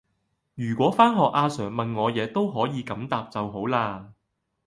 [0.55, 4.11] 如果返學阿 sir 問我野都可以咁答就好勒!